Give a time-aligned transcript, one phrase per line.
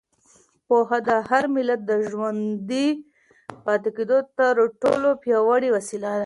[0.67, 2.87] پوهه د هر ملت د ژوندي
[3.65, 6.19] پاتې کېدو تر ټولو پیاوړې وسیله ده.